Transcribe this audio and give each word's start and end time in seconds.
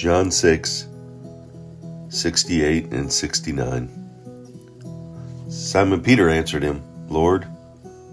John 0.00 0.30
6, 0.30 0.88
68 2.08 2.86
and 2.86 3.12
69. 3.12 3.90
Simon 5.50 6.02
Peter 6.02 6.30
answered 6.30 6.62
him, 6.62 6.82
Lord, 7.10 7.46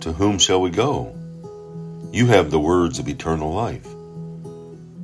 to 0.00 0.12
whom 0.12 0.38
shall 0.38 0.60
we 0.60 0.70
go? 0.70 1.14
You 2.10 2.26
have 2.26 2.50
the 2.50 2.58
words 2.58 2.98
of 2.98 3.06
eternal 3.06 3.52
life. 3.52 3.86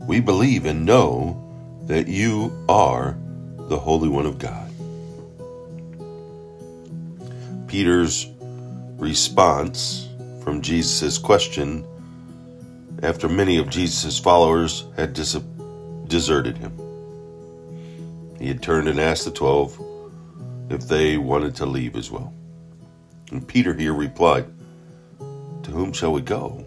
We 0.00 0.18
believe 0.18 0.66
and 0.66 0.84
know 0.84 1.40
that 1.87 2.09
you 2.09 2.52
are 2.68 3.16
the 3.56 3.79
Holy 3.79 4.09
One 4.09 4.27
of 4.27 4.41
God. 4.41 4.68
Peter's 7.68 8.27
response 8.96 10.09
from 10.43 10.61
Jesus' 10.61 11.18
question 11.18 11.86
after 13.00 13.29
many 13.29 13.59
of 13.59 13.70
Jesus' 13.70 14.18
followers 14.18 14.86
had 14.96 15.12
dis- 15.12 15.36
deserted 16.07 16.57
him. 16.59 16.79
He 18.39 18.49
had 18.49 18.63
turned 18.63 18.89
and 18.89 19.00
asked 19.00 19.25
the 19.25 19.31
twelve 19.31 19.81
if 20.71 20.89
they 20.89 21.17
wanted 21.17 21.57
to 21.57 21.67
leave 21.67 21.96
as 21.96 22.11
well. 22.11 22.32
And 23.30 23.46
Peter 23.46 23.75
here 23.75 23.94
replied, 23.94 24.46
To 25.18 25.71
whom 25.71 25.93
shall 25.93 26.13
we 26.13 26.21
go? 26.21 26.64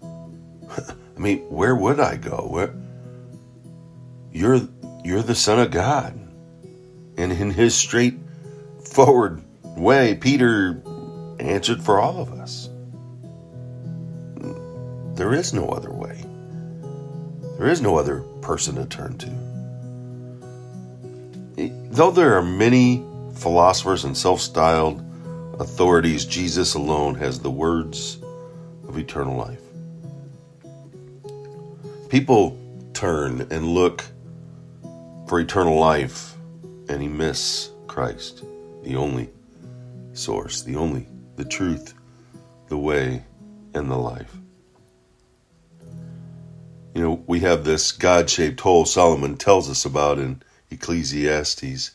I 0.02 1.20
mean, 1.20 1.40
where 1.48 1.74
would 1.74 2.00
I 2.00 2.16
go? 2.16 2.46
Where 2.48 2.74
you're 4.32 4.60
you're 5.04 5.22
the 5.22 5.34
Son 5.34 5.58
of 5.58 5.70
God. 5.70 6.14
And 7.16 7.32
in 7.32 7.50
his 7.50 7.74
straightforward 7.74 9.42
way, 9.76 10.14
Peter 10.14 10.82
answered 11.40 11.82
for 11.82 11.98
all 11.98 12.20
of 12.20 12.32
us. 12.32 12.68
There 15.16 15.34
is 15.34 15.52
no 15.52 15.70
other 15.70 15.90
way. 15.90 16.24
There 17.58 17.66
is 17.66 17.82
no 17.82 17.98
other 17.98 18.20
person 18.40 18.76
to 18.76 18.86
turn 18.86 19.18
to. 19.18 19.30
Though 21.90 22.12
there 22.12 22.36
are 22.36 22.42
many 22.42 23.04
philosophers 23.34 24.04
and 24.04 24.16
self 24.16 24.40
styled 24.40 25.04
authorities, 25.58 26.24
Jesus 26.24 26.74
alone 26.74 27.16
has 27.16 27.40
the 27.40 27.50
words 27.50 28.18
of 28.86 28.96
eternal 28.96 29.36
life. 29.36 29.60
People 32.08 32.56
turn 32.94 33.40
and 33.50 33.66
look 33.66 34.04
for 35.26 35.40
eternal 35.40 35.78
life 35.78 36.36
and 36.88 37.02
he 37.02 37.08
miss 37.08 37.70
Christ, 37.88 38.44
the 38.84 38.94
only 38.94 39.30
source, 40.12 40.62
the 40.62 40.76
only, 40.76 41.08
the 41.34 41.44
truth, 41.44 41.94
the 42.68 42.78
way, 42.78 43.24
and 43.74 43.90
the 43.90 43.96
life. 43.96 44.32
You 46.98 47.04
know, 47.04 47.22
we 47.28 47.38
have 47.40 47.62
this 47.62 47.92
God 47.92 48.28
shaped 48.28 48.58
hole 48.58 48.84
Solomon 48.84 49.36
tells 49.36 49.70
us 49.70 49.84
about 49.84 50.18
in 50.18 50.42
Ecclesiastes 50.72 51.92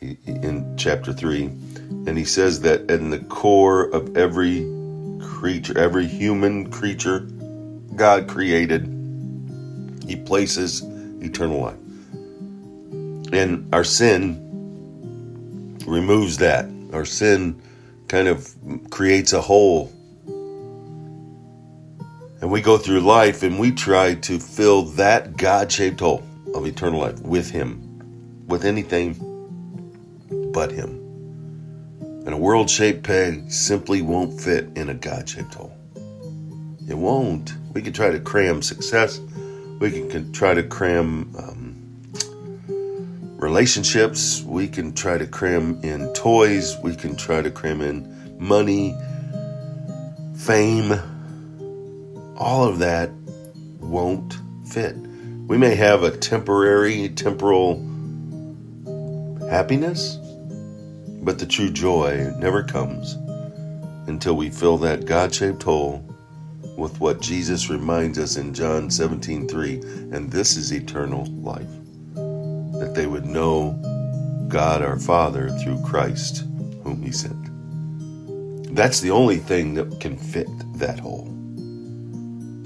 in 0.00 0.74
chapter 0.78 1.12
3. 1.12 1.44
And 1.44 2.16
he 2.16 2.24
says 2.24 2.60
that 2.60 2.90
in 2.90 3.10
the 3.10 3.18
core 3.18 3.84
of 3.84 4.16
every 4.16 4.66
creature, 5.20 5.78
every 5.78 6.06
human 6.06 6.70
creature 6.70 7.28
God 7.94 8.26
created, 8.26 8.86
he 10.08 10.16
places 10.16 10.80
eternal 11.20 11.60
life. 11.60 11.76
And 13.34 13.68
our 13.74 13.84
sin 13.84 15.76
removes 15.86 16.38
that. 16.38 16.64
Our 16.94 17.04
sin 17.04 17.60
kind 18.08 18.28
of 18.28 18.48
creates 18.88 19.34
a 19.34 19.42
hole. 19.42 19.92
And 22.40 22.50
we 22.50 22.60
go 22.60 22.76
through 22.76 23.00
life 23.00 23.42
and 23.42 23.58
we 23.58 23.72
try 23.72 24.14
to 24.14 24.38
fill 24.38 24.82
that 24.82 25.36
God 25.36 25.72
shaped 25.72 26.00
hole 26.00 26.22
of 26.54 26.66
eternal 26.66 27.00
life 27.00 27.20
with 27.20 27.50
Him, 27.50 28.44
with 28.46 28.64
anything 28.64 29.14
but 30.52 30.70
Him. 30.70 31.02
And 32.26 32.34
a 32.34 32.36
world 32.36 32.68
shaped 32.68 33.04
peg 33.04 33.50
simply 33.50 34.02
won't 34.02 34.38
fit 34.40 34.68
in 34.76 34.90
a 34.90 34.94
God 34.94 35.28
shaped 35.28 35.54
hole. 35.54 35.72
It 36.88 36.94
won't. 36.94 37.54
We 37.72 37.82
can 37.82 37.92
try 37.92 38.10
to 38.10 38.20
cram 38.20 38.62
success, 38.62 39.18
we 39.80 39.90
can 39.90 40.32
try 40.32 40.54
to 40.54 40.62
cram 40.62 41.34
um, 41.38 41.76
relationships, 43.38 44.42
we 44.42 44.68
can 44.68 44.92
try 44.92 45.18
to 45.18 45.26
cram 45.26 45.80
in 45.82 46.12
toys, 46.14 46.76
we 46.82 46.94
can 46.94 47.16
try 47.16 47.42
to 47.42 47.50
cram 47.50 47.80
in 47.80 48.36
money, 48.38 48.94
fame. 50.36 51.00
All 52.36 52.64
of 52.64 52.78
that 52.80 53.10
won't 53.80 54.38
fit. 54.66 54.96
We 55.46 55.56
may 55.56 55.74
have 55.74 56.02
a 56.02 56.16
temporary, 56.16 57.08
temporal 57.08 57.76
happiness, 59.48 60.16
but 61.22 61.38
the 61.38 61.46
true 61.46 61.70
joy 61.70 62.32
never 62.38 62.62
comes 62.62 63.14
until 64.06 64.36
we 64.36 64.50
fill 64.50 64.76
that 64.78 65.06
God 65.06 65.34
shaped 65.34 65.62
hole 65.62 66.04
with 66.76 67.00
what 67.00 67.20
Jesus 67.20 67.70
reminds 67.70 68.18
us 68.18 68.36
in 68.36 68.52
John 68.52 68.90
17 68.90 69.48
3. 69.48 69.74
And 70.12 70.30
this 70.30 70.56
is 70.56 70.72
eternal 70.72 71.24
life 71.26 71.66
that 72.14 72.92
they 72.94 73.06
would 73.06 73.24
know 73.24 73.72
God 74.48 74.82
our 74.82 74.98
Father 74.98 75.48
through 75.50 75.82
Christ, 75.82 76.44
whom 76.82 77.02
He 77.02 77.12
sent. 77.12 77.46
That's 78.74 79.00
the 79.00 79.10
only 79.10 79.38
thing 79.38 79.74
that 79.74 80.00
can 80.00 80.16
fit 80.18 80.48
that 80.74 80.98
hole. 81.00 81.32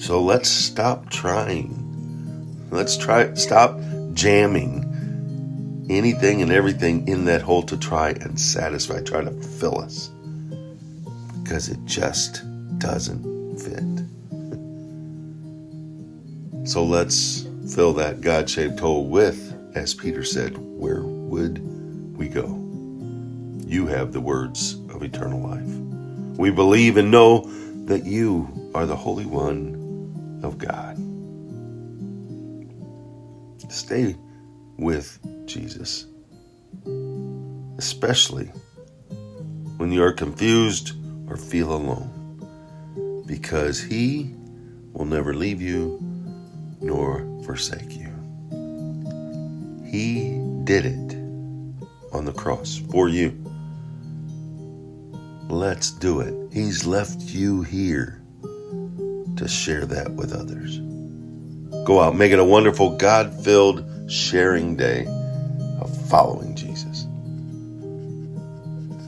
So 0.01 0.23
let's 0.23 0.49
stop 0.49 1.11
trying 1.11 1.81
Let's 2.71 2.97
try 2.97 3.35
stop 3.35 3.81
jamming 4.15 4.87
anything 5.91 6.41
and 6.41 6.53
everything 6.53 7.09
in 7.09 7.25
that 7.25 7.43
hole 7.43 7.65
to 7.65 7.77
try 7.77 8.11
and 8.11 8.39
satisfy, 8.39 9.03
try 9.03 9.25
to 9.25 9.33
fill 9.33 9.81
us. 9.81 10.09
Because 11.43 11.69
it 11.69 11.85
just 11.85 12.45
doesn't 12.79 13.59
fit. 13.59 13.83
so 16.69 16.85
let's 16.85 17.49
fill 17.75 17.93
that 17.95 18.21
God 18.21 18.49
shaped 18.49 18.79
hole 18.79 19.09
with, 19.09 19.53
as 19.75 19.93
Peter 19.93 20.23
said, 20.23 20.57
where 20.57 21.03
would 21.03 21.59
we 22.17 22.29
go? 22.29 22.57
You 23.67 23.89
have 23.89 24.13
the 24.13 24.21
words 24.21 24.75
of 24.91 25.03
eternal 25.03 25.41
life. 25.41 26.39
We 26.39 26.53
believe 26.53 26.97
and 26.99 27.11
know 27.11 27.51
that 27.87 28.05
you 28.05 28.71
are 28.77 28.87
the 28.87 28.95
Holy 28.95 29.27
One 29.27 29.80
of 30.43 30.59
God. 30.59 30.97
Stay 33.71 34.17
with 34.79 35.19
Jesus, 35.47 36.07
especially 37.79 38.47
when 39.77 39.93
you 39.93 40.03
are 40.03 40.13
confused 40.13 40.93
or 41.29 41.37
feel 41.37 41.73
alone, 41.73 43.25
because 43.27 43.81
He 43.81 44.35
will 44.93 45.05
never 45.05 45.35
leave 45.35 45.63
you 45.63 45.99
nor 46.81 47.21
forsake 47.45 47.97
you. 47.97 48.09
He 49.87 50.41
did 50.65 50.87
it 50.87 51.15
on 52.13 52.25
the 52.25 52.33
cross 52.33 52.81
for 52.91 53.09
you. 53.09 53.37
Let's 55.49 55.91
do 55.91 56.21
it. 56.21 56.35
He's 56.53 56.87
left 56.87 57.21
you 57.21 57.63
here 57.63 58.20
to 59.41 59.49
share 59.49 59.87
that 59.87 60.13
with 60.13 60.35
others. 60.35 60.79
Go 61.87 61.99
out, 61.99 62.15
make 62.15 62.31
it 62.31 62.39
a 62.39 62.45
wonderful, 62.45 62.99
God 62.99 63.33
filled 63.43 63.83
sharing 64.11 64.77
day 64.77 65.07
of 65.81 66.09
following. 66.11 66.50